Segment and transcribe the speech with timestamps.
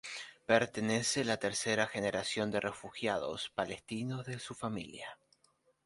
[0.47, 5.15] Pertenece la tercera generación de refugiados palestinos de su familia.